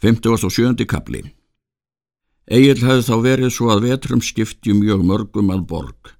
57. 0.00 0.86
kapli 0.88 1.18
Egil 2.48 2.78
hefði 2.80 3.02
þá 3.04 3.16
verið 3.20 3.50
svo 3.52 3.66
að 3.68 3.82
vetrum 3.84 4.22
skipti 4.24 4.72
mjög 4.72 5.02
mörgum 5.04 5.52
að 5.52 5.66
borg. 5.68 6.12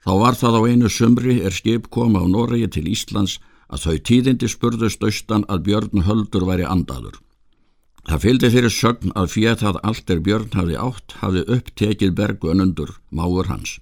Þá 0.00 0.12
var 0.22 0.38
það 0.40 0.56
á 0.56 0.60
einu 0.70 0.88
sumri 0.88 1.34
er 1.44 1.52
skip 1.52 1.90
koma 1.92 2.22
á 2.24 2.26
Noregi 2.32 2.70
til 2.78 2.86
Íslands 2.88 3.36
að 3.68 3.84
þau 3.84 3.98
tíðindi 4.08 4.48
spurðust 4.48 5.04
austan 5.04 5.44
að 5.52 5.66
Björn 5.68 6.06
Höldur 6.08 6.48
væri 6.48 6.64
andaður. 6.64 7.20
Það 8.08 8.24
fylgdi 8.24 8.52
fyrir 8.56 8.72
sögn 8.72 9.12
að 9.12 9.32
fyrir 9.36 9.60
það 9.66 9.82
allt 9.90 10.16
er 10.16 10.24
Björn 10.24 10.56
hafi 10.56 10.80
átt 10.80 11.16
hafi 11.20 11.44
upptekið 11.44 12.16
bergunundur, 12.16 12.96
máur 13.12 13.52
hans. 13.52 13.76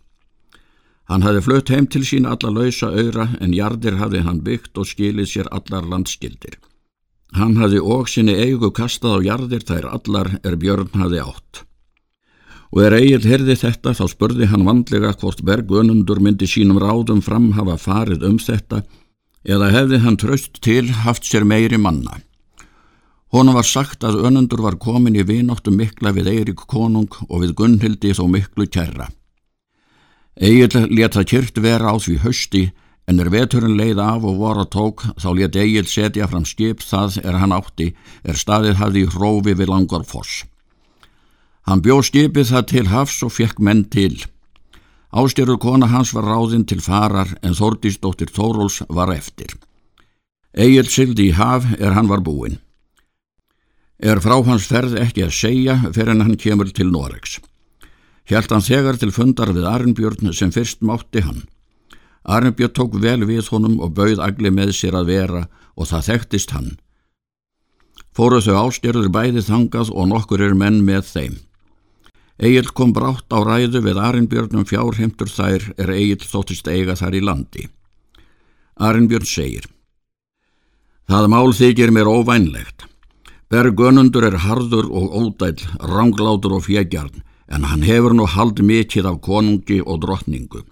Hann 1.06 1.22
hafi 1.22 1.46
flutt 1.46 1.70
heim 1.70 1.86
til 1.86 2.02
sín 2.02 2.26
alla 2.26 2.50
lausa 2.50 2.90
auðra 2.90 3.30
en 3.38 3.54
jardir 3.54 4.02
hafi 4.02 4.26
hann 4.26 4.42
byggt 4.42 4.82
og 4.82 4.90
skilið 4.90 5.30
sér 5.30 5.54
allar 5.54 5.86
landskildir. 5.86 6.58
Hann 7.36 7.56
hafði 7.60 7.80
og 7.84 8.08
sinni 8.08 8.34
eigu 8.34 8.70
kastað 8.72 9.20
á 9.20 9.26
jarðir 9.26 9.64
þær 9.68 9.88
allar 9.98 10.30
er 10.42 10.56
Björn 10.56 10.94
hafði 10.96 11.20
átt. 11.24 11.64
Og 12.72 12.84
er 12.84 12.96
eigil 13.00 13.24
herði 13.24 13.56
þetta 13.56 13.94
þá 13.96 14.04
spurði 14.12 14.48
hann 14.48 14.64
vandlega 14.68 15.12
hvort 15.20 15.42
bergunundur 15.44 16.20
myndi 16.24 16.48
sínum 16.48 16.80
ráðum 16.80 17.20
fram 17.24 17.52
hafa 17.56 17.76
farið 17.80 18.24
um 18.28 18.38
þetta 18.40 18.82
eða 19.44 19.70
hefði 19.72 20.00
hann 20.04 20.16
tröst 20.20 20.60
til 20.64 20.88
haft 21.04 21.28
sér 21.28 21.44
meiri 21.48 21.78
manna. 21.80 22.20
Honum 23.32 23.58
var 23.58 23.66
sagt 23.68 24.04
að 24.08 24.22
önundur 24.24 24.62
var 24.64 24.78
komin 24.80 25.16
í 25.16 25.24
vinóttu 25.28 25.72
mikla 25.72 26.14
við 26.16 26.30
Eirik 26.32 26.64
konung 26.68 27.12
og 27.28 27.42
við 27.44 27.54
Gunnhildi 27.60 28.14
þó 28.16 28.24
miklu 28.32 28.64
kærra. 28.72 29.10
Egil 30.40 30.86
leta 30.88 31.24
kyrkt 31.28 31.60
vera 31.60 31.92
á 31.92 31.96
því 32.00 32.16
hausti 32.24 32.62
en 33.08 33.20
er 33.22 33.30
veturinn 33.32 33.78
leið 33.78 34.00
af 34.04 34.24
og 34.28 34.36
voru 34.42 34.64
að 34.66 34.72
tók 34.74 35.04
þá 35.16 35.28
let 35.38 35.56
Egil 35.56 35.86
setja 35.88 36.28
fram 36.28 36.44
skip 36.44 36.84
það 36.84 37.20
er 37.24 37.38
hann 37.40 37.54
átti 37.56 37.88
er 38.22 38.36
staðið 38.36 38.80
hafði 38.82 39.04
í 39.06 39.10
hrófi 39.14 39.54
við 39.56 39.72
langar 39.72 40.04
foss. 40.04 40.44
Hann 41.68 41.84
bjó 41.84 42.02
skipið 42.04 42.52
það 42.52 42.68
til 42.72 42.84
hafs 42.92 43.22
og 43.24 43.32
fekk 43.32 43.58
menn 43.64 43.86
til. 43.92 44.14
Ástyrur 45.08 45.60
kona 45.60 45.88
hans 45.88 46.12
var 46.12 46.28
ráðinn 46.28 46.68
til 46.68 46.80
farar 46.84 47.32
en 47.40 47.56
Þordísdóttir 47.56 48.32
Þóróls 48.32 48.82
var 48.92 49.12
eftir. 49.14 49.56
Egil 50.52 50.88
sildi 50.88 51.30
í 51.30 51.36
haf 51.36 51.64
er 51.78 51.96
hann 51.96 52.08
var 52.08 52.24
búinn. 52.24 52.60
Er 53.98 54.20
frá 54.22 54.36
hans 54.44 54.68
ferð 54.68 54.96
ekki 55.00 55.24
að 55.26 55.36
segja 55.36 55.80
fyrir 55.90 56.12
en 56.14 56.26
hann 56.26 56.40
kemur 56.40 56.68
til 56.72 56.92
Noregs. 56.92 57.40
Hjælt 58.28 58.52
hann 58.52 58.64
þegar 58.64 59.00
til 59.00 59.12
fundar 59.12 59.54
við 59.56 59.68
Arnbjörn 59.68 60.34
sem 60.36 60.52
fyrst 60.52 60.84
mátti 60.84 61.24
hann. 61.24 61.46
Arnbjörn 62.28 62.74
tók 62.76 62.98
vel 63.00 63.22
við 63.24 63.48
honum 63.52 63.78
og 63.80 63.94
bauð 63.96 64.20
agli 64.20 64.52
með 64.52 64.74
sér 64.76 64.98
að 64.98 65.10
vera 65.14 65.42
og 65.76 65.88
það 65.88 66.08
þekktist 66.10 66.52
hann. 66.52 66.70
Fóru 68.12 68.42
þau 68.44 68.66
ástjörður 68.66 69.08
bæði 69.14 69.44
þangað 69.46 69.92
og 69.94 70.10
nokkur 70.10 70.44
er 70.44 70.56
menn 70.58 70.82
með 70.84 71.08
þeim. 71.08 71.38
Egil 72.38 72.68
kom 72.76 72.92
brátt 72.94 73.32
á 73.34 73.38
ræðu 73.42 73.80
við 73.82 73.98
Arnbjörnum 74.02 74.68
fjárheimtur 74.68 75.32
þær 75.32 75.72
er 75.80 75.94
Egil 75.96 76.20
þóttist 76.22 76.68
eiga 76.68 76.94
þar 76.98 77.16
í 77.18 77.24
landi. 77.24 77.66
Arnbjörn 78.76 79.26
segir 79.26 79.66
Það 81.08 81.26
mál 81.32 81.54
þykir 81.56 81.90
mér 81.96 82.10
óvænlegt. 82.12 82.84
Bergönundur 83.48 84.26
er 84.28 84.34
harður 84.44 84.90
og 84.92 85.14
ódæl, 85.16 85.56
ránglátur 85.80 86.58
og 86.58 86.66
fjegjarn, 86.66 87.22
en 87.48 87.64
hann 87.64 87.86
hefur 87.86 88.12
nú 88.12 88.26
hald 88.28 88.60
mikið 88.60 89.08
af 89.08 89.22
konungi 89.24 89.78
og 89.80 90.02
drottningu. 90.02 90.66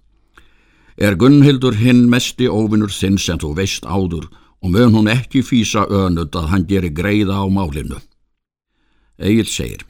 Er 0.97 1.17
Gunnhildur 1.21 1.77
hinn 1.77 2.07
mesti 2.09 2.47
óvinnur 2.49 2.93
þinn 2.93 3.19
sem 3.21 3.41
þú 3.41 3.53
veist 3.59 3.85
áður 3.85 4.31
og 4.65 4.71
mun 4.73 4.95
hún 4.95 5.11
ekki 5.13 5.43
fýsa 5.45 5.85
önud 5.93 6.33
að 6.33 6.49
hann 6.53 6.65
geri 6.71 6.89
greiða 6.89 7.43
á 7.43 7.47
málinu. 7.53 8.01
Egil 9.21 9.49
segir 9.49 9.85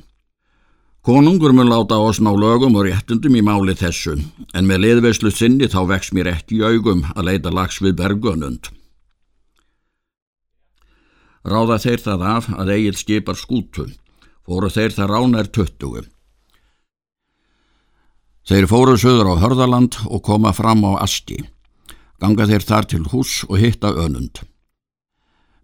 Konungur 1.07 1.53
mun 1.55 1.71
láta 1.71 2.01
oss 2.03 2.19
ná 2.19 2.33
lögum 2.35 2.75
og 2.75 2.89
réttundum 2.89 3.37
í 3.39 3.43
máli 3.47 3.77
þessu 3.79 4.17
en 4.59 4.67
með 4.67 4.83
liðveislu 4.83 5.31
sinni 5.31 5.69
þá 5.71 5.85
vex 5.93 6.11
mér 6.11 6.33
ekki 6.33 6.59
í 6.59 6.65
augum 6.67 7.05
að 7.15 7.29
leita 7.29 7.53
lags 7.55 7.79
við 7.79 7.95
bergunund. 8.01 8.67
Ráða 11.47 11.79
þeir 11.79 12.03
það 12.03 12.27
af 12.33 12.51
að 12.59 12.73
Egil 12.75 12.97
skipar 12.99 13.39
skútu, 13.39 13.87
fóru 14.43 14.67
þeir 14.67 14.99
það 14.99 15.13
ránar 15.13 15.47
töttugum. 15.55 16.11
Þeir 18.47 18.69
fóru 18.71 18.95
söður 18.95 19.33
á 19.35 19.43
Hörðaland 19.43 19.97
og 20.07 20.23
koma 20.23 20.53
fram 20.55 20.85
á 20.87 21.03
Asti. 21.03 21.41
Ganga 22.23 22.47
þeir 22.47 22.63
þar 22.63 22.87
til 22.87 23.03
hús 23.11 23.41
og 23.49 23.59
hitta 23.59 23.91
önund. 23.91 24.39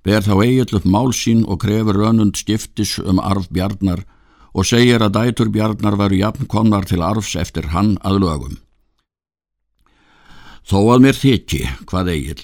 Ber 0.03 0.25
þá 0.27 0.35
eigill 0.43 0.81
upp 0.81 0.89
mál 0.91 1.13
sín 1.15 1.45
og 1.47 1.61
krefur 1.63 2.01
önund 2.09 2.35
skiptis 2.35 2.97
um 2.99 3.21
arf 3.23 3.47
bjarnar 3.55 4.03
og 4.53 4.67
segir 4.67 4.99
að 4.99 5.15
dætur 5.15 5.53
bjarnar 5.55 5.95
varu 5.97 6.19
jafn 6.19 6.49
komnar 6.51 6.89
til 6.91 7.05
arfs 7.07 7.37
eftir 7.39 7.71
hann 7.71 7.95
að 8.03 8.19
lögum. 8.25 8.57
Þó 10.67 10.79
að 10.95 11.05
mér 11.07 11.19
þykji, 11.19 11.63
hvað 11.87 12.11
eigill, 12.17 12.43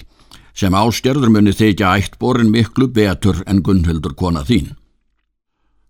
sem 0.55 0.75
ástjörður 0.75 1.33
muni 1.35 1.51
þykja 1.51 1.97
ættborin 1.99 2.51
miklu 2.51 2.87
betur 2.87 3.43
en 3.45 3.59
Gunnhildur 3.59 4.15
kona 4.15 4.45
þín. 4.47 4.71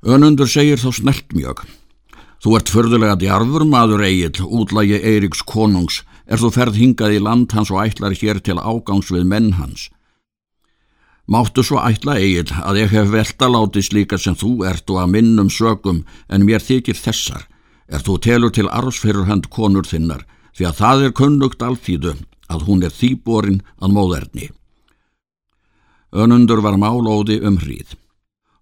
Önundur 0.01 0.49
segir 0.49 0.81
þá 0.81 0.89
snelt 0.97 1.37
mjög. 1.37 1.61
Þú 2.39 2.55
ert 2.55 2.69
förðulega 2.71 3.17
djarfur 3.19 3.65
maður 3.67 4.05
eigil, 4.07 4.45
útlægi 4.47 5.01
Eiriks 5.03 5.41
konungs, 5.43 6.03
er 6.23 6.39
þú 6.39 6.51
ferð 6.55 6.77
hingað 6.79 7.17
í 7.17 7.19
land 7.19 7.51
hans 7.51 7.71
og 7.73 7.81
ætlar 7.83 8.15
hér 8.15 8.39
til 8.39 8.55
ágangs 8.55 9.11
við 9.11 9.25
menn 9.27 9.51
hans. 9.57 9.89
Máttu 11.27 11.65
svo 11.67 11.83
ætla 11.83 12.15
eigil 12.15 12.47
að 12.63 12.79
ég 12.85 12.95
hef 12.95 13.11
velta 13.11 13.51
látið 13.51 13.89
slíka 13.89 14.17
sem 14.17 14.39
þú 14.39 14.53
ert 14.71 14.87
og 14.87 15.01
að 15.03 15.11
minnum 15.17 15.51
sögum 15.51 16.05
en 16.31 16.47
mér 16.47 16.63
þykir 16.63 16.95
þessar, 16.95 17.43
er 17.91 18.07
þú 18.07 18.17
telur 18.23 18.55
til 18.55 18.69
arfsfyrurhand 18.71 19.51
konur 19.51 19.83
þinnar, 19.83 20.23
því 20.55 20.71
að 20.71 20.79
það 20.79 21.05
er 21.05 21.15
kunnugt 21.19 21.65
alþýðu 21.65 22.15
að 22.49 22.67
hún 22.71 22.87
er 22.87 22.95
þýborin 22.95 23.63
að 23.83 23.97
móðerni. 23.99 24.51
Önundur 26.15 26.63
var 26.63 26.79
málóði 26.79 27.43
um 27.43 27.59
hríð 27.59 27.98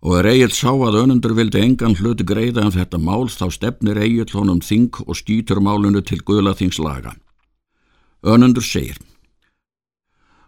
og 0.06 0.20
er 0.20 0.30
Egil 0.34 0.54
sá 0.54 0.70
að 0.72 1.00
önundur 1.04 1.34
vildi 1.38 1.62
engan 1.64 1.98
hlut 1.98 2.22
greiða 2.28 2.62
en 2.62 2.70
um 2.70 2.76
þetta 2.76 3.00
mál 3.02 3.28
þá 3.34 3.48
stefnir 3.54 3.98
Egil 4.02 4.30
honum 4.34 4.62
þing 4.62 5.02
og 5.08 5.18
skýtur 5.18 5.62
málunu 5.64 6.04
til 6.06 6.22
guðlaþingslaga. 6.22 7.16
Önundur 8.24 8.66
segir 8.66 8.98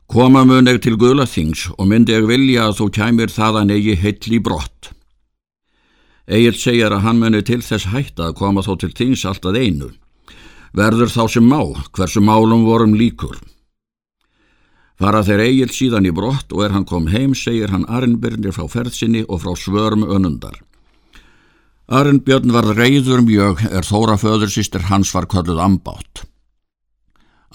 Koma 0.09 0.41
mun 0.41 0.65
eg 0.65 0.79
til 0.81 0.95
guðlaþings 0.97 1.67
og 1.77 1.85
myndi 1.89 2.15
eg 2.17 2.25
vilja 2.25 2.69
að 2.69 2.79
þú 2.79 2.87
kæmir 2.97 3.29
þaðan 3.29 3.73
eigi 3.75 3.93
heill 3.93 4.33
í 4.33 4.39
brott. 4.41 4.89
Egil 6.25 6.55
segir 6.57 6.93
að 6.93 7.03
hann 7.05 7.21
muni 7.21 7.41
til 7.45 7.61
þess 7.65 7.89
hætta 7.89 8.29
að 8.29 8.39
koma 8.41 8.61
þó 8.65 8.75
til 8.81 8.89
þings 8.93 9.25
alltaf 9.29 9.53
einu. 9.57 9.91
Verður 10.73 11.09
þá 11.09 11.23
sem 11.33 11.45
má, 11.45 11.61
hversu 11.93 12.21
málum 12.21 12.65
vorum 12.65 12.93
líkur. 12.97 13.37
Fara 14.99 15.21
þeir 15.23 15.45
eigil 15.45 15.69
síðan 15.71 16.09
í 16.09 16.11
brott 16.11 16.51
og 16.51 16.65
er 16.65 16.73
hann 16.75 16.83
kom 16.87 17.05
heim 17.07 17.31
segir 17.31 17.71
hann 17.71 17.85
Arnbjörnir 17.87 18.51
frá 18.51 18.65
ferðsinni 18.67 19.21
og 19.29 19.39
frá 19.45 19.53
svörm 19.55 20.03
önundar. 20.03 20.57
Arnbjörn 21.87 22.51
var 22.51 22.67
reyður 22.75 23.23
mjög 23.23 23.63
er 23.71 23.87
þóra 23.87 24.17
föðursýstir 24.19 24.89
hans 24.89 25.13
var 25.15 25.29
kölluð 25.31 25.63
ambátt. 25.63 26.25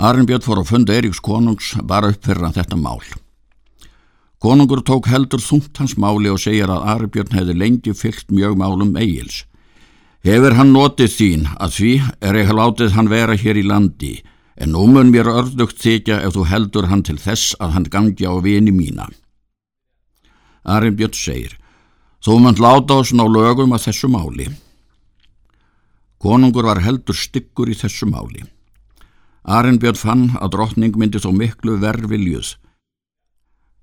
Arnbjörn 0.01 0.47
fór 0.47 0.65
á 0.65 0.65
fund 0.65 0.89
Eiríks 0.89 1.21
konungs 1.21 1.75
bara 1.85 2.15
upp 2.15 2.25
fyrir 2.25 2.49
þetta 2.57 2.81
mál. 2.81 3.05
Konungur 4.41 4.81
tók 4.81 5.13
heldur 5.13 5.41
þungt 5.45 5.77
hans 5.77 5.99
máli 6.01 6.33
og 6.33 6.41
segir 6.41 6.73
að 6.73 6.89
Arnbjörn 6.97 7.37
hefði 7.37 7.61
lengi 7.61 7.93
fyllt 7.93 8.33
mjög 8.33 8.57
málum 8.57 8.97
eigils. 8.97 9.45
Hefur 10.25 10.57
hann 10.57 10.73
notið 10.73 11.13
þín 11.13 11.49
að 11.61 11.77
því 11.77 11.93
er 12.25 12.41
ekki 12.41 12.57
látið 12.57 12.97
hann 12.97 13.13
vera 13.13 13.37
hér 13.37 13.61
í 13.61 13.69
landi 13.69 14.15
en 14.57 14.73
nú 14.75 14.87
mun 14.87 15.11
mér 15.11 15.29
ördugt 15.31 15.81
þykja 15.83 16.21
ef 16.27 16.37
þú 16.37 16.47
heldur 16.51 16.89
hann 16.91 17.03
til 17.03 17.19
þess 17.19 17.57
að 17.59 17.75
hann 17.75 17.91
gangi 17.91 18.27
á 18.27 18.35
vini 18.43 18.73
mína. 18.75 19.09
Arnbjörn 20.65 21.17
segir, 21.19 21.59
þú 22.25 22.39
mun 22.41 22.61
láta 22.61 23.01
oss 23.03 23.13
ná 23.13 23.25
lögum 23.27 23.75
að 23.75 23.89
þessu 23.89 24.09
máli. 24.09 24.49
Konungur 26.23 26.65
var 26.71 26.81
heldur 26.81 27.17
styggur 27.19 27.69
í 27.69 27.77
þessu 27.77 28.09
máli. 28.09 28.47
Arnbjörn 29.45 30.01
fann 30.01 30.25
að 30.41 30.55
drottning 30.55 30.97
myndi 30.97 31.21
þó 31.21 31.33
miklu 31.37 31.77
verðviljuð. 31.83 32.55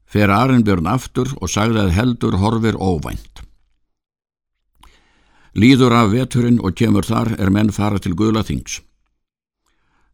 Fer 0.09 0.31
Arnbjörn 0.33 0.89
aftur 0.89 1.29
og 1.37 1.51
sagði 1.51 1.85
að 1.85 1.95
heldur 1.99 2.39
horfir 2.41 2.79
óvænt. 2.79 3.45
Líður 5.53 5.93
af 5.93 6.13
veturinn 6.15 6.61
og 6.63 6.73
kemur 6.79 7.05
þar 7.05 7.35
er 7.37 7.51
menn 7.51 7.71
fara 7.75 7.99
til 7.99 8.15
Guðlaþings. 8.15 8.79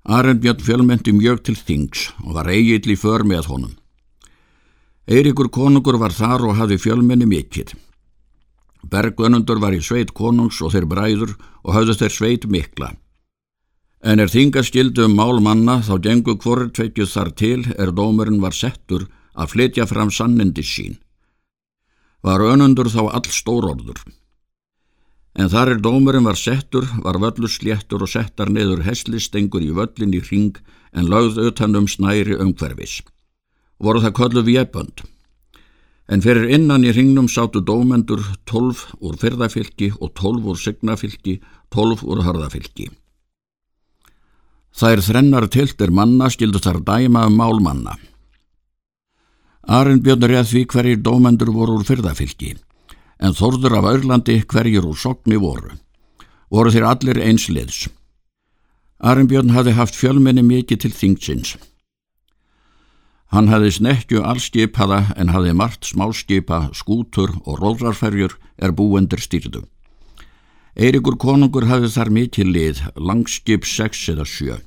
Arnbjörn 0.07 0.63
fjölmenti 0.63 1.11
mjög 1.11 1.41
til 1.43 1.57
þings 1.59 2.05
og 2.23 2.37
var 2.37 2.47
eigill 2.47 2.93
í 2.93 2.95
för 2.95 3.25
með 3.27 3.49
honum. 3.51 3.73
Eirikur 5.03 5.49
konungur 5.51 5.97
var 5.99 6.15
þar 6.15 6.45
og 6.47 6.55
hafði 6.55 6.77
fjölmenni 6.79 7.27
mikill. 7.27 7.73
Bergönundur 8.87 9.59
var 9.59 9.75
í 9.75 9.81
sveit 9.83 10.13
konungs 10.15 10.61
og 10.63 10.71
þeir 10.71 10.87
bræður 10.87 11.33
og 11.63 11.73
hafði 11.75 11.97
þeir 11.99 12.15
sveit 12.15 12.47
mikla. 12.47 12.93
En 13.99 14.23
er 14.23 14.31
þingaskildu 14.31 15.09
um 15.09 15.17
mál 15.19 15.41
manna 15.43 15.81
þá 15.83 15.97
gengu 16.05 16.37
hvorr 16.39 16.69
tveikjuð 16.71 17.11
þar 17.11 17.31
til 17.35 17.59
er 17.75 17.91
dómurinn 17.91 18.39
var 18.39 18.55
settur 18.55 19.09
að 19.35 19.51
flytja 19.55 19.87
fram 19.91 20.11
sannindi 20.11 20.63
sín. 20.63 20.95
var 22.23 22.39
önundur 22.39 22.87
þá 22.87 23.11
all 23.11 23.27
stórorður. 23.27 23.99
En 25.37 25.51
þar 25.53 25.75
er 25.75 25.81
dómurinn 25.85 26.25
var 26.25 26.37
settur, 26.39 26.87
var 27.05 27.19
völlur 27.21 27.51
sléttur 27.51 28.01
og 28.01 28.09
settar 28.09 28.49
neður 28.49 28.81
heslistengur 28.87 29.61
í 29.61 29.69
völlin 29.69 30.15
í 30.17 30.21
ring 30.31 30.57
en 30.97 31.05
lögð 31.11 31.37
utan 31.51 31.77
um 31.77 31.85
snæri 31.85 32.39
umhverfis. 32.41 33.03
Voru 33.77 34.01
það 34.01 34.15
kollu 34.17 34.43
viðbönd. 34.47 35.05
En 36.09 36.23
fyrir 36.25 36.49
innan 36.57 36.87
í 36.87 36.93
ringnum 36.95 37.27
sátu 37.29 37.61
dómendur 37.61 38.23
tólf 38.49 38.87
úr 38.97 39.19
fyrðafylki 39.21 39.91
og 39.99 40.15
tólf 40.17 40.47
úr 40.47 40.57
signafylki, 40.57 41.37
tólf 41.69 42.01
úr 42.01 42.23
harðafylki. 42.25 42.89
Þær 44.73 45.03
þrennar 45.05 45.49
tiltir 45.53 45.93
manna 45.93 46.31
skildu 46.33 46.61
þar 46.63 46.81
dæma 46.87 47.27
um 47.29 47.37
málmanna. 47.37 47.97
Arinn 49.67 50.01
björnur 50.01 50.33
ég 50.33 50.47
því 50.49 50.63
hverjir 50.71 51.03
dómendur 51.03 51.51
voru 51.53 51.77
úr 51.77 51.85
fyrðafylki 51.85 52.55
en 53.19 53.35
þorður 53.37 53.79
af 53.79 53.87
Örlandi 53.93 54.41
hverjir 54.45 54.85
úr 54.85 54.97
sokni 54.97 55.39
voru. 55.41 55.73
Voru 56.49 56.71
þeir 56.71 56.87
allir 56.91 57.21
einsliðs. 57.21 57.87
Arnbjörn 58.97 59.53
hafði 59.53 59.73
haft 59.77 59.97
fjölmenni 59.97 60.43
mikið 60.45 60.85
til 60.85 60.93
þingsins. 60.93 61.57
Hann 63.33 63.49
hafði 63.51 63.73
snekju 63.75 64.21
allskipaða 64.23 65.01
en 65.19 65.33
hafði 65.35 65.53
margt 65.53 65.89
smáskipa, 65.89 66.69
skútur 66.73 67.33
og 67.43 67.59
róðrarferjur 67.59 68.37
er 68.57 68.71
búendur 68.71 69.19
stýrdu. 69.19 69.65
Eirikur 70.77 71.17
konungur 71.19 71.67
hafði 71.67 71.91
þar 71.91 72.13
mikið 72.13 72.51
lið, 72.53 72.81
langskip 72.95 73.65
6 73.65 74.03
eða 74.13 74.25
7. 74.29 74.57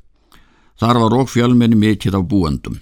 Þar 0.81 1.00
var 1.05 1.17
okk 1.23 1.32
fjölmenni 1.32 1.79
mikið 1.79 2.19
af 2.19 2.26
búendum. 2.29 2.81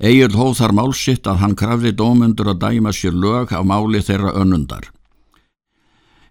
Egil 0.00 0.32
hóð 0.32 0.54
þar 0.56 0.72
málsitt 0.72 1.26
að 1.28 1.42
hann 1.42 1.54
krafði 1.60 1.90
dómundur 1.92 2.48
að 2.48 2.62
dæma 2.62 2.92
sér 2.96 3.12
lög 3.12 3.50
af 3.52 3.66
máli 3.68 4.00
þeirra 4.00 4.32
önnundar. 4.40 4.86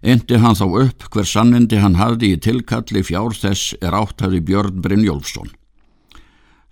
Endi 0.02 0.40
hann 0.42 0.58
þá 0.58 0.64
upp 0.80 1.06
hver 1.14 1.28
sannindi 1.28 1.78
hann 1.78 1.94
hafði 2.00 2.32
í 2.34 2.40
tilkalli 2.42 3.04
fjár 3.06 3.36
þess 3.38 3.76
er 3.78 3.94
áttæði 3.94 4.40
Björn 4.48 4.82
Brynjólfsson. 4.82 5.52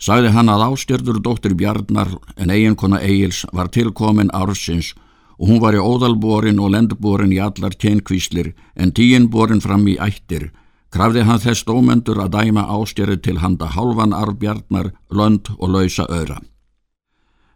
Sæði 0.02 0.34
hann 0.34 0.50
að 0.50 0.64
ástjörður 0.72 1.22
dóttir 1.22 1.54
Bjarnar 1.54 2.10
en 2.34 2.50
eiginkona 2.50 2.98
Egils 2.98 3.44
var 3.52 3.70
tilkomin 3.70 4.34
ársins 4.34 4.90
og 5.38 5.52
hún 5.52 5.62
var 5.62 5.78
í 5.78 5.82
óðalborin 5.82 6.58
og 6.58 6.74
lendborin 6.74 7.34
í 7.34 7.38
allar 7.38 7.78
keinkvíslir 7.78 8.56
en 8.74 8.90
tíinborin 8.90 9.62
fram 9.62 9.86
í 9.86 9.94
ættir, 10.02 10.50
krafði 10.90 11.28
hann 11.30 11.42
þess 11.46 11.62
dómendur 11.62 12.18
að 12.26 12.34
dæma 12.40 12.66
ástjörðu 12.66 13.22
til 13.22 13.38
handa 13.38 13.70
hálfan 13.70 14.16
arbjarnar, 14.18 14.96
lönd 15.14 15.54
og 15.58 15.76
lausa 15.78 16.10
öra 16.10 16.42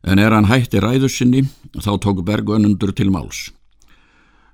en 0.02 0.19
er 0.19 0.34
hann 0.34 0.50
hætti 0.50 0.81
ræðu 0.82 1.08
sinni 1.10 1.43
þá 1.78 1.93
tók 2.02 2.22
bergunundur 2.26 2.93
til 2.94 3.10
máls. 3.14 3.50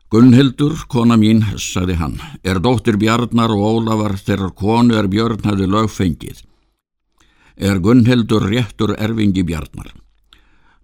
Gunnhildur, 0.08 0.86
kona 0.88 1.18
mín, 1.20 1.42
sagði 1.60 1.98
hann, 2.00 2.14
er 2.40 2.62
dóttir 2.64 2.96
Bjarnar 2.96 3.52
og 3.52 3.64
Ólafar 3.68 4.16
þegar 4.16 4.54
konu 4.56 4.96
er 4.96 5.08
Björn 5.12 5.44
hefði 5.44 5.66
lögfengið. 5.68 6.38
Er 7.56 7.80
Gunnhildur 7.84 8.46
réttur 8.48 8.94
erfingi 8.96 9.44
Bjarnar. 9.44 9.92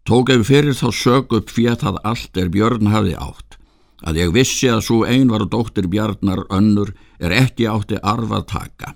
Tók 0.05 0.29
ef 0.35 0.45
fyrir 0.51 0.77
þá 0.77 0.91
sög 0.93 1.33
upp 1.39 1.49
fjett 1.49 1.87
að 1.89 2.03
allt 2.05 2.37
er 2.37 2.53
Björn 2.53 2.93
hafi 2.93 3.17
átt. 3.17 3.57
Að 4.05 4.21
ég 4.21 4.35
vissi 4.37 4.69
að 4.69 4.85
svo 4.85 4.99
ein 5.09 5.33
var 5.33 5.47
dóttir 5.49 5.89
Bjarnar 5.89 6.45
önnur 6.53 6.93
er 7.17 7.33
ekki 7.33 7.65
átti 7.71 7.97
arfað 8.05 8.45
taka. 8.53 8.93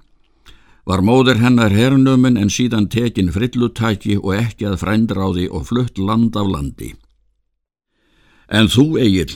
Var 0.88 1.02
móður 1.04 1.36
hennar 1.42 1.74
hernumin 1.76 2.38
en 2.40 2.48
síðan 2.48 2.86
tekin 2.88 3.28
frillutæki 3.34 4.14
og 4.22 4.38
ekki 4.38 4.70
að 4.70 4.78
frændráði 4.80 5.48
og 5.52 5.66
flutt 5.68 5.98
land 6.00 6.36
af 6.40 6.48
landi. 6.48 6.94
En 8.48 8.70
þú, 8.72 8.96
Egil, 9.04 9.34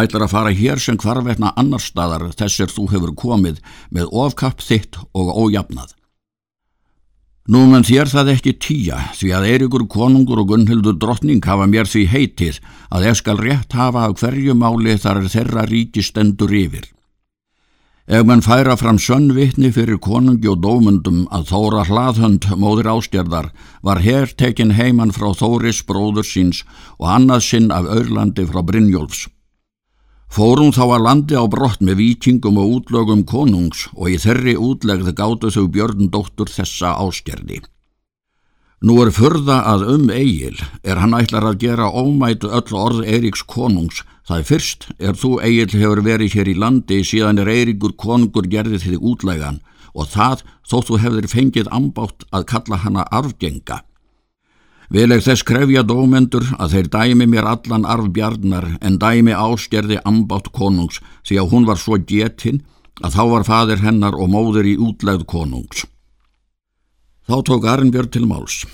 ætlar 0.00 0.24
að 0.24 0.32
fara 0.32 0.54
hér 0.56 0.80
sem 0.80 0.96
hvarvetna 0.96 1.52
annar 1.60 1.84
staðar 1.84 2.30
þessir 2.32 2.72
þú 2.72 2.86
hefur 2.94 3.12
komið 3.20 3.60
með 3.92 4.16
ofkapp 4.24 4.64
þitt 4.64 4.96
og 5.12 5.28
ójafnað. 5.44 5.92
Nú 7.52 7.66
menn 7.68 7.84
þér 7.84 8.08
það 8.08 8.32
ekki 8.38 8.56
tíja 8.56 9.02
því 9.18 9.34
að 9.36 9.50
Eirikur 9.50 9.84
konungur 9.92 10.40
og 10.40 10.54
Gunnhildur 10.54 10.96
drottning 10.96 11.44
hafa 11.44 11.68
mér 11.68 11.84
því 11.84 12.06
heitið 12.08 12.64
að 12.88 13.10
ég 13.10 13.20
skal 13.20 13.36
rétt 13.36 13.76
hafa 13.76 14.08
af 14.08 14.16
hverju 14.22 14.56
máli 14.56 14.96
þar 14.96 15.26
þeirra 15.28 15.68
ríki 15.68 16.00
stendur 16.00 16.56
yfir. 16.56 16.93
Ef 18.06 18.20
mann 18.28 18.42
færa 18.44 18.74
fram 18.76 18.98
sönnvitni 19.00 19.70
fyrir 19.72 19.96
konungi 19.96 20.50
og 20.52 20.58
dómundum 20.60 21.22
að 21.32 21.46
Þóra 21.48 21.86
hlaðhönd 21.88 22.50
móður 22.60 22.90
ástjörðar 22.92 23.48
var 23.80 24.02
hér 24.04 24.28
tekin 24.36 24.74
heimann 24.76 25.14
frá 25.16 25.30
Þóris 25.32 25.80
bróður 25.88 26.28
síns 26.28 26.66
og 27.00 27.08
annað 27.08 27.46
sinn 27.48 27.72
af 27.72 27.88
Örlandi 27.88 28.44
frá 28.44 28.60
Brynjólfs. 28.60 29.24
Fórum 30.28 30.74
þá 30.76 30.84
að 30.84 31.04
landi 31.06 31.40
á 31.40 31.48
brott 31.48 31.80
með 31.80 32.02
vikingum 32.02 32.60
og 32.60 32.76
útlögum 32.76 33.24
konungs 33.24 33.88
og 33.96 34.12
í 34.12 34.20
þerri 34.20 34.58
útlegð 34.60 35.14
gáttu 35.16 35.48
þau 35.48 35.64
björndóttur 35.72 36.52
þessa 36.52 36.98
ástjörði. 37.00 37.62
Nú 38.84 38.98
er 39.00 39.08
förða 39.16 39.62
að 39.64 39.86
um 39.94 40.10
eigil 40.12 40.58
er 40.84 40.98
hann 41.00 41.16
ætlar 41.16 41.46
að 41.48 41.62
gera 41.62 41.86
ómætu 41.88 42.50
öll 42.52 42.74
orð 42.76 43.06
Eiríks 43.08 43.40
konungs 43.48 44.02
Það 44.24 44.38
er 44.38 44.46
fyrst 44.48 44.84
er 45.04 45.16
þú 45.20 45.30
eigil 45.44 45.72
hefur 45.76 46.00
verið 46.04 46.36
hér 46.38 46.48
í 46.48 46.54
landi 46.56 47.02
síðan 47.04 47.42
er 47.42 47.50
Eiríkur 47.52 47.92
konungur 48.00 48.46
gerði 48.48 48.80
þig 48.80 49.02
útlægan 49.10 49.58
og 49.92 50.08
það 50.14 50.44
þótt 50.64 50.88
þú 50.88 51.00
hefur 51.02 51.28
fengið 51.28 51.68
ambátt 51.76 52.24
að 52.32 52.46
kalla 52.48 52.78
hana 52.80 53.04
arfgenga. 53.12 53.82
Vil 54.88 55.12
ekki 55.12 55.26
þess 55.28 55.44
krefja 55.44 55.84
dómendur 55.84 56.48
að 56.56 56.76
þeir 56.76 56.90
dæmi 56.96 57.28
mér 57.28 57.50
allan 57.52 57.84
arfbjarnar 57.84 58.70
en 58.80 58.98
dæmi 59.00 59.36
áskerði 59.36 60.00
ambátt 60.08 60.48
konungs 60.56 61.02
því 61.28 61.42
að 61.42 61.50
hún 61.52 61.68
var 61.68 61.80
svo 61.80 62.00
getinn 62.00 62.64
að 63.04 63.18
þá 63.18 63.24
var 63.34 63.48
fadir 63.48 63.84
hennar 63.84 64.16
og 64.16 64.32
móður 64.32 64.72
í 64.72 64.78
útlæð 64.80 65.26
konungs. 65.28 65.84
Þá 67.24 67.36
tók 67.48 67.64
Arnbjörn 67.64 68.10
til 68.12 68.26
máls. 68.28 68.64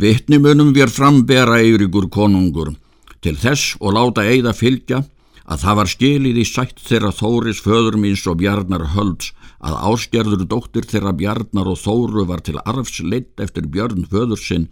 Vittnimunum 0.00 0.70
við 0.72 0.94
frambera 0.94 1.58
Eiríkur 1.60 2.06
konungur 2.08 2.72
til 3.20 3.34
þess 3.36 3.74
og 3.82 3.96
láta 3.96 4.24
eigða 4.24 4.54
fylgja 4.56 5.02
að 5.48 5.62
það 5.64 5.78
var 5.80 5.90
skilið 5.92 6.40
í 6.40 6.46
sætt 6.48 6.80
þeirra 6.84 7.12
Þóris 7.18 7.60
föður 7.64 7.98
míns 8.00 8.24
og 8.30 8.38
Bjarnar 8.40 8.86
Hölds 8.94 9.32
að 9.58 9.78
áskerður 9.90 10.44
dóttir 10.48 10.88
þeirra 10.88 11.12
Bjarnar 11.20 11.68
og 11.68 11.80
Þóru 11.82 12.24
var 12.28 12.44
til 12.46 12.56
arfs 12.64 13.00
leitt 13.04 13.40
eftir 13.44 13.68
Björn 13.68 14.08
föður 14.08 14.40
sinn 14.40 14.68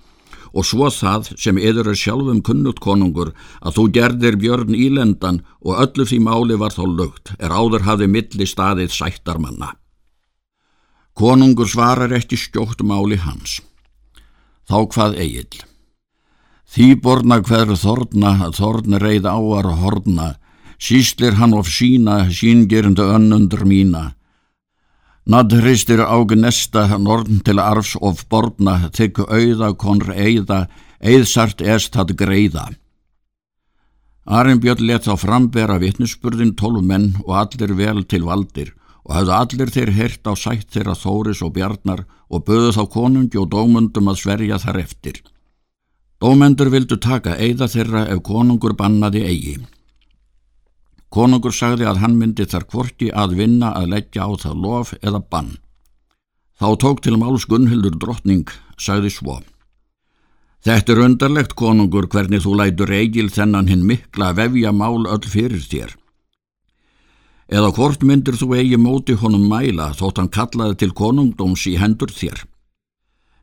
og 0.56 0.64
svo 0.64 0.88
það 0.88 1.32
sem 1.36 1.58
yður 1.60 1.90
er 1.92 1.98
sjálfum 2.00 2.40
kunnut 2.44 2.80
konungur 2.80 3.34
að 3.60 3.80
þú 3.80 3.88
gerðir 3.98 4.38
Björn 4.40 4.76
ílendan 4.76 5.42
og 5.60 5.82
öllu 5.84 6.08
því 6.08 6.22
máli 6.24 6.60
var 6.60 6.72
þá 6.72 6.84
lögt 6.88 7.34
er 7.36 7.52
áður 7.52 7.84
hafi 7.84 8.08
milli 8.08 8.48
staðið 8.48 8.94
sættarmanna. 8.96 9.74
Konungur 11.16 11.64
svarar 11.64 12.12
ekki 12.12 12.36
skjótt 12.36 12.82
máli 12.84 13.16
hans. 13.16 13.62
Þá 14.68 14.76
hvað 14.92 15.16
eigill? 15.22 15.62
Því 16.68 16.88
borna 17.00 17.38
hver 17.40 17.72
þorna, 17.72 18.50
þorna 18.52 19.00
reið 19.00 19.28
áar 19.30 19.70
horna, 19.80 20.34
síslir 20.76 21.38
hann 21.40 21.56
of 21.56 21.70
sína, 21.72 22.26
síngerindu 22.28 23.08
önnundur 23.16 23.64
mína. 23.64 24.12
Nadd 25.24 25.56
hristir 25.56 26.04
ág 26.04 26.36
nesta, 26.36 26.84
norn 27.00 27.40
til 27.46 27.64
arfs 27.64 27.96
of 27.96 28.26
borna, 28.28 28.90
þykku 28.92 29.24
auða 29.24 29.72
konr 29.72 30.12
eiða, 30.12 30.66
eiðsart 31.00 31.64
est 31.64 31.96
hatt 31.96 32.12
greiða. 32.12 32.68
Arnbjörn 34.26 34.84
let 34.84 35.08
þá 35.08 35.14
frambera 35.16 35.80
vittnesspurðin 35.80 36.58
tólf 36.60 36.84
menn 36.84 37.14
og 37.24 37.38
allir 37.40 37.72
vel 37.78 38.04
til 38.04 38.26
valdir 38.26 38.74
og 39.06 39.14
hafðu 39.14 39.34
allir 39.36 39.70
þeir 39.70 39.92
hert 39.94 40.26
á 40.26 40.34
sætt 40.34 40.72
þeirra 40.74 40.96
Þóris 40.98 41.42
og 41.46 41.54
Bjarnar 41.54 42.02
og 42.26 42.44
böðu 42.48 42.72
þá 42.74 42.82
konungi 42.90 43.38
og 43.38 43.50
dómundum 43.54 44.10
að 44.10 44.20
sverja 44.24 44.58
þar 44.58 44.80
eftir. 44.82 45.20
Dómendur 46.18 46.72
vildu 46.72 46.98
taka 46.98 47.36
eigða 47.38 47.68
þeirra 47.70 48.06
ef 48.10 48.22
konungur 48.26 48.74
bannaði 48.74 49.22
eigi. 49.28 49.56
Konungur 51.12 51.54
sagði 51.54 51.86
að 51.86 52.00
hann 52.02 52.16
myndi 52.18 52.48
þar 52.50 52.66
kvorki 52.66 53.12
að 53.14 53.36
vinna 53.38 53.70
að 53.78 53.92
leggja 53.94 54.26
á 54.26 54.30
það 54.42 54.62
lof 54.64 54.94
eða 55.02 55.20
bann. 55.22 55.52
Þá 56.58 56.68
tók 56.82 57.02
til 57.04 57.18
máls 57.20 57.44
Gunnhildur 57.46 57.94
drottning, 58.00 58.48
sagði 58.80 59.12
svo. 59.12 59.36
Þetta 60.66 60.92
er 60.92 61.02
undarlegt 61.04 61.54
konungur 61.54 62.08
hvernig 62.10 62.42
þú 62.42 62.56
lætur 62.58 62.90
eigil 62.90 63.28
þennan 63.30 63.68
hinn 63.70 63.86
mikla 63.86 64.32
vefja 64.34 64.72
mál 64.74 65.06
öll 65.06 65.28
fyrir 65.30 65.62
þér. 65.62 65.94
Eða 67.46 67.70
hvort 67.76 68.02
myndir 68.02 68.34
þú 68.34 68.56
eigi 68.58 68.78
móti 68.80 69.14
honum 69.14 69.46
mæla 69.46 69.92
þótt 69.94 70.18
hann 70.18 70.32
kallaði 70.34 70.78
til 70.80 70.92
konungdóms 70.98 71.66
í 71.70 71.76
hendur 71.78 72.10
þér. 72.10 72.42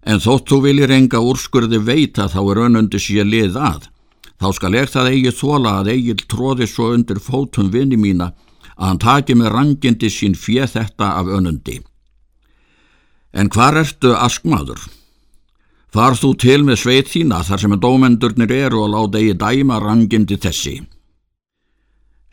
En 0.04 0.20
þótt 0.20 0.50
þú 0.52 0.60
viljir 0.66 0.92
enga 0.92 1.22
úrskurði 1.24 1.80
veita 1.80 2.28
þá 2.28 2.42
er 2.44 2.64
önundi 2.66 3.00
sér 3.00 3.30
lið 3.30 3.56
að. 3.56 3.88
Þá 4.44 4.48
skal 4.58 4.74
ég 4.76 4.92
það 4.92 5.12
eigi 5.14 5.32
þóla 5.32 5.78
að 5.80 5.94
eigil 5.94 6.20
tróði 6.28 6.68
svo 6.68 6.90
undir 6.98 7.22
fótum 7.24 7.70
vini 7.72 7.96
mína 7.96 8.34
að 8.76 8.88
hann 8.90 9.00
taki 9.00 9.38
með 9.40 9.54
rangindi 9.54 10.10
sín 10.12 10.36
fjeð 10.36 10.76
þetta 10.76 11.14
af 11.22 11.32
önundi. 11.38 11.80
En 13.32 13.48
hvar 13.50 13.80
ertu 13.80 14.12
askmaður? 14.18 14.82
Far 15.94 16.18
þú 16.18 16.34
til 16.42 16.64
með 16.66 16.82
sveit 16.82 17.08
þína 17.08 17.40
þar 17.48 17.62
sem 17.62 17.80
dómendurnir 17.80 18.52
eru 18.52 18.84
og 18.84 18.92
láta 18.92 19.22
eigi 19.22 19.38
dæma 19.40 19.80
rangindi 19.80 20.36
þessi. 20.42 20.82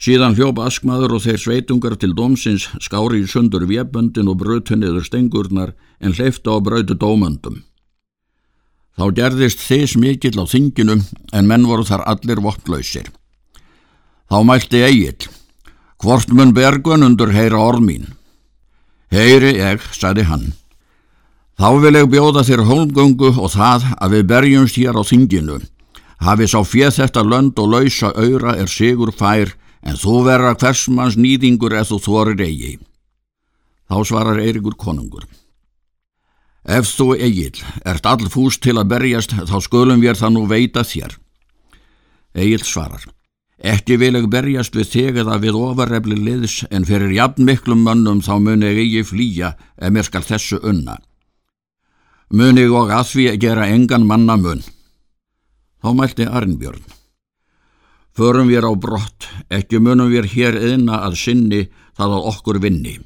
Síðan 0.01 0.33
hljópa 0.33 0.65
askmaður 0.65 1.19
og 1.19 1.25
þeir 1.27 1.41
sveitungar 1.43 1.95
til 2.01 2.15
dómsins 2.17 2.71
skári 2.81 3.21
í 3.21 3.27
sundur 3.29 3.67
vjeböndin 3.69 4.31
og 4.33 4.39
brötu 4.41 4.79
niður 4.79 5.05
stengurnar 5.05 5.75
en 6.01 6.15
hleyfta 6.17 6.57
á 6.57 6.59
brötu 6.65 6.97
dómöndum. 6.97 7.61
Þá 8.97 9.05
gerðist 9.17 9.61
þess 9.61 9.99
mikill 10.01 10.41
á 10.41 10.49
þinginu 10.49 10.97
en 11.37 11.47
menn 11.49 11.69
voru 11.69 11.85
þar 11.85 12.07
allir 12.09 12.41
vopplausir. 12.41 13.13
Þá 14.31 14.39
mælti 14.47 14.81
Egil, 14.87 15.29
hvort 16.01 16.33
mun 16.33 16.55
bergun 16.57 17.05
undur 17.05 17.33
heyra 17.37 17.61
orð 17.61 17.85
mín. 17.85 18.09
Heyri 19.13 19.57
ég, 19.59 19.85
sagði 19.93 20.25
hann. 20.31 20.53
Þá 21.61 21.77
vil 21.83 21.97
ég 21.99 22.09
bjóða 22.09 22.47
þér 22.49 22.65
hólmgöngu 22.65 23.35
og 23.37 23.53
það 23.53 23.89
að 24.01 24.15
við 24.17 24.29
berjumst 24.33 24.81
hér 24.81 24.97
á 24.97 25.05
þinginu. 25.05 25.59
Hafi 26.25 26.47
sá 26.49 26.61
fjöð 26.65 27.03
þetta 27.03 27.25
lönd 27.27 27.59
og 27.61 27.75
lausa 27.75 28.15
auðra 28.17 28.55
er 28.57 28.71
sigur 28.71 29.13
fær, 29.13 29.53
en 29.83 29.99
þú 30.01 30.17
verra 30.27 30.55
hversmanns 30.55 31.19
nýðingur 31.21 31.77
eða 31.77 31.89
þú 31.91 31.99
þorir 32.07 32.45
eigi. 32.47 32.73
Þá 33.91 33.97
svarar 34.07 34.41
Eirikur 34.41 34.77
konungur. 34.79 35.27
Ef 36.65 36.87
þú 36.93 37.15
eigil, 37.17 37.57
ert 37.89 38.07
all 38.07 38.29
fús 38.31 38.61
til 38.61 38.77
að 38.79 38.91
berjast, 38.93 39.33
þá 39.49 39.57
skulum 39.65 40.03
við 40.03 40.21
það 40.21 40.35
nú 40.37 40.45
veita 40.47 40.85
þér. 40.85 41.17
Egil 42.37 42.63
svarar. 42.63 43.07
Ekki 43.61 43.97
vil 44.01 44.15
ég 44.17 44.31
berjast 44.31 44.77
við 44.77 44.93
þig 44.93 45.23
eða 45.25 45.41
við 45.41 45.59
ofarrefli 45.59 46.17
liðs, 46.17 46.63
en 46.71 46.87
fyrir 46.89 47.13
jafn 47.17 47.49
miklum 47.49 47.83
mönnum 47.85 48.23
þá 48.25 48.35
mun 48.39 48.65
ég 48.65 48.79
eigi 48.85 49.05
flýja 49.05 49.55
ef 49.77 49.93
mér 49.93 50.07
skal 50.07 50.25
þessu 50.25 50.61
unna 50.63 51.01
muni 52.31 52.67
og 52.71 52.93
að 52.95 53.09
því 53.11 53.27
gera 53.43 53.67
engan 53.75 54.07
manna 54.07 54.37
mun. 54.39 54.63
Þá 55.83 55.89
mælti 55.97 56.27
Arnbjörn. 56.27 56.83
Förum 58.19 58.51
við 58.51 58.67
á 58.67 58.73
brott, 58.75 59.29
ekki 59.51 59.79
munum 59.79 60.11
við 60.11 60.33
hér 60.35 60.59
eðna 60.59 61.03
að 61.07 61.19
sinni 61.21 61.61
það 61.97 62.17
að 62.17 62.27
okkur 62.33 62.59
vinni. 62.63 62.97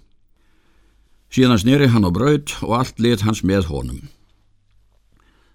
Síðan 1.35 1.61
snýri 1.61 1.91
hann 1.91 2.07
á 2.09 2.11
braut 2.15 2.55
og 2.63 2.79
allt 2.79 3.03
lit 3.03 3.25
hans 3.27 3.43
með 3.45 3.69
honum. 3.69 4.09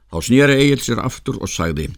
Þá 0.09 0.17
snýri 0.25 0.59
Egil 0.59 0.83
sér 0.83 1.01
aftur 1.05 1.41
og 1.41 1.49
sagði 1.49 1.89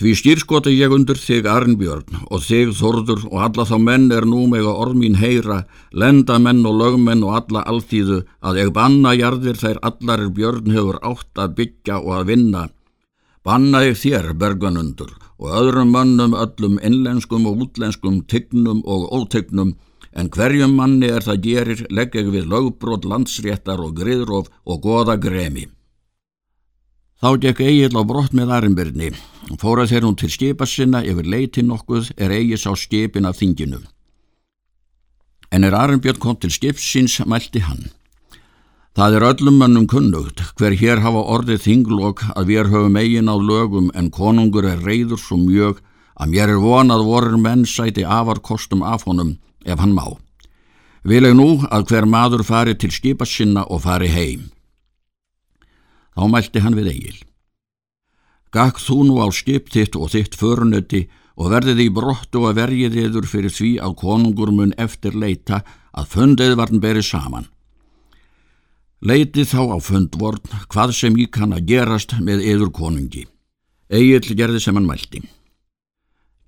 Því 0.00 0.14
stýrskota 0.16 0.72
ég 0.72 0.92
undir 0.96 1.18
þig 1.20 1.44
Arnbjörn 1.44 2.22
og 2.32 2.40
þig 2.40 2.70
Þordur 2.78 3.26
og 3.28 3.42
alla 3.44 3.66
þá 3.68 3.74
menn 3.84 4.06
er 4.16 4.24
nú 4.24 4.46
meg 4.48 4.64
að 4.64 4.78
orð 4.86 4.96
mín 4.96 5.18
heyra, 5.20 5.58
lendamenn 5.92 6.62
og 6.64 6.78
lögmenn 6.80 7.24
og 7.26 7.34
alla 7.36 7.66
alltíðu 7.68 8.22
að 8.40 8.62
ég 8.62 8.70
banna 8.72 9.12
jarðir 9.12 9.60
þær 9.60 9.82
allar 9.90 10.22
er 10.24 10.32
Björn 10.38 10.72
hefur 10.72 10.96
átt 11.04 11.42
að 11.44 11.52
byggja 11.58 11.98
og 12.00 12.14
að 12.16 12.30
vinna. 12.32 12.62
Banna 13.44 13.84
ég 13.90 14.00
þér 14.00 14.32
berganundur 14.40 15.12
og 15.40 15.54
öðrum 15.60 15.92
mannum 15.96 16.36
öllum 16.36 16.78
innlenskum 16.84 17.46
og 17.48 17.64
útlenskum 17.64 18.20
tygnum 18.28 18.82
og 18.84 19.08
ótygnum 19.16 19.74
en 20.12 20.28
hverjum 20.28 20.74
manni 20.76 21.08
er 21.08 21.24
það 21.24 21.42
gerir 21.44 21.84
legg 21.90 22.16
ég 22.18 22.28
við 22.34 22.48
lögbrót 22.52 23.06
landsréttar 23.08 23.80
og 23.80 23.94
griðróf 23.96 24.50
og 24.66 24.82
goða 24.84 25.16
gremi. 25.16 25.68
Þá 27.20 27.36
gekk 27.40 27.60
Egil 27.60 27.96
á 27.96 28.02
brott 28.04 28.32
með 28.32 28.52
Arimbyrni. 28.56 29.10
Fóra 29.60 29.86
þeir 29.88 30.06
hún 30.08 30.16
til 30.16 30.30
skipa 30.32 30.66
sinna 30.66 31.02
yfir 31.04 31.28
leiti 31.28 31.62
nokkuð 31.62 32.12
er 32.16 32.32
Egil 32.32 32.60
sá 32.60 32.72
skipin 32.76 33.28
af 33.28 33.40
þinginu. 33.40 33.80
En 35.52 35.64
er 35.64 35.76
Arimbjörn 35.76 36.20
kom 36.20 36.36
til 36.36 36.52
skipsins 36.52 37.18
mælti 37.26 37.60
hann. 37.60 37.90
Það 38.98 39.16
er 39.16 39.24
öllum 39.28 39.60
mannum 39.62 39.86
kunnugt 39.86 40.40
hver 40.58 40.74
hér 40.74 41.00
hafa 41.04 41.20
orðið 41.34 41.62
þinglokk 41.62 42.24
að 42.34 42.48
við 42.50 42.70
höfum 42.72 42.96
eigin 42.98 43.30
á 43.30 43.36
lögum 43.38 43.92
en 43.94 44.10
konungur 44.10 44.66
er 44.66 44.82
reyður 44.82 45.20
svo 45.22 45.38
mjög 45.38 45.78
að 46.18 46.32
mér 46.32 46.50
er 46.56 46.58
vonað 46.64 47.04
vorur 47.06 47.36
menn 47.38 47.62
sæti 47.64 48.02
afarkostum 48.02 48.82
af 48.82 49.06
honum 49.06 49.36
ef 49.64 49.78
hann 49.78 49.94
má. 49.94 50.18
Vil 51.06 51.22
ég 51.24 51.36
nú 51.38 51.62
að 51.70 51.86
hver 51.88 52.06
maður 52.10 52.42
fari 52.44 52.74
til 52.74 52.90
skipa 52.90 53.24
sinna 53.24 53.62
og 53.70 53.84
fari 53.86 54.10
heim. 54.10 54.50
Þá 56.18 56.26
mælti 56.26 56.60
hann 56.60 56.76
við 56.76 56.90
eigil. 56.90 57.20
Gakk 58.50 58.82
þú 58.82 58.98
nú 59.06 59.22
á 59.22 59.30
skip 59.30 59.70
þitt 59.70 59.94
og 59.94 60.10
þitt 60.10 60.34
förunöti 60.34 61.04
og 61.38 61.54
verðið 61.54 61.86
í 61.86 61.88
brottu 61.94 62.42
að 62.50 62.58
verjið 62.58 62.98
yður 63.06 63.30
fyrir 63.30 63.54
því 63.54 63.70
að 63.86 63.96
konungur 64.02 64.50
mun 64.50 64.74
eftir 64.76 65.14
leita 65.14 65.62
að 65.94 66.10
fundið 66.10 66.58
varn 66.58 66.82
berið 66.82 67.06
saman. 67.06 67.46
Leitið 69.00 69.46
þá 69.48 69.60
á 69.72 69.78
fundvorn 69.80 70.56
hvað 70.68 70.90
sem 70.92 71.14
ég 71.16 71.30
kann 71.32 71.54
að 71.56 71.70
gerast 71.70 72.12
með 72.20 72.42
yður 72.44 72.68
konungi. 72.76 73.22
Egil 73.88 74.36
gerði 74.36 74.60
sem 74.60 74.76
hann 74.76 74.84
mælti. 74.84 75.22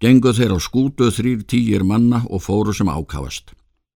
Genguð 0.05 0.37
þeir 0.37 0.53
á 0.53 0.59
skútu 0.61 1.09
þrýr 1.09 1.47
týjir 1.49 1.81
manna 1.89 2.21
og 2.29 2.45
fóru 2.45 2.75
sem 2.77 2.91
ákavast. 2.93 3.55